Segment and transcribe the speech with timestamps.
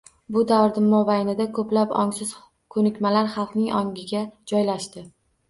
[0.35, 2.31] Bu davr mobaynida ko‘plab ongsiz
[2.77, 5.07] ko‘nikmalar xalqning ongiga joylashdi.